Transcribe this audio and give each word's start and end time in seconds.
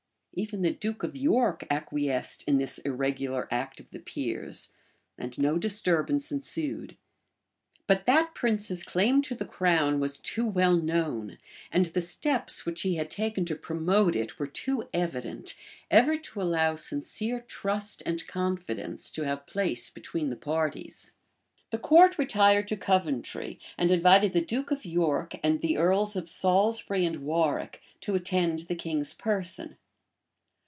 Even 0.33 0.61
the 0.61 0.71
duke 0.71 1.03
of 1.03 1.17
York 1.17 1.65
acquiesced 1.69 2.45
in 2.47 2.55
this 2.55 2.77
irregular 2.77 3.49
act 3.53 3.81
of 3.81 3.91
the 3.91 3.99
peers, 3.99 4.71
and 5.17 5.37
no 5.37 5.57
disturbance 5.57 6.31
ensued. 6.31 6.95
But 7.85 8.05
that 8.05 8.33
prince's 8.33 8.85
claim 8.85 9.21
to 9.23 9.35
the 9.35 9.43
crown 9.43 9.99
was 9.99 10.17
too 10.17 10.47
well 10.47 10.77
known, 10.77 11.37
and 11.69 11.87
the 11.87 12.01
steps 12.01 12.65
which 12.65 12.83
he 12.83 12.95
had 12.95 13.09
taken 13.09 13.43
to 13.43 13.57
promote 13.57 14.15
it 14.15 14.39
were 14.39 14.47
too 14.47 14.87
evident 14.93 15.53
ever 15.91 16.15
to 16.15 16.41
allow 16.41 16.75
sincere 16.75 17.39
trust 17.41 18.01
and 18.05 18.25
confidence 18.25 19.09
to 19.11 19.23
have 19.23 19.45
place 19.45 19.89
between 19.89 20.29
the 20.29 20.37
parties. 20.37 21.13
{1457.} 21.71 21.71
The 21.71 21.87
court 21.89 22.17
retired 22.17 22.69
to 22.69 22.77
Coventry, 22.77 23.59
and 23.77 23.91
invited 23.91 24.31
the 24.31 24.39
duke 24.39 24.71
of 24.71 24.85
York 24.85 25.33
and 25.43 25.59
the 25.59 25.75
earls 25.77 26.15
of 26.15 26.29
Salisbury 26.29 27.03
and 27.03 27.17
Warwick 27.17 27.81
to 27.99 28.15
attend 28.15 28.59
the 28.59 28.75
king's 28.75 29.13
person. 29.13 29.75